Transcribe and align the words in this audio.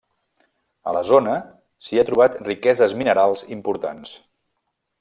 A 0.91 0.93
la 0.97 1.03
zona 1.09 1.35
s'hi 1.89 2.01
ha 2.01 2.05
trobat 2.09 2.39
riqueses 2.47 2.99
minerals 3.03 3.47
importants. 3.59 4.19